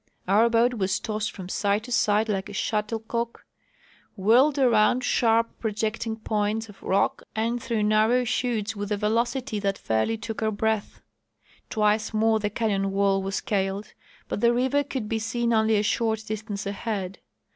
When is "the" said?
12.39-12.49, 14.41-14.55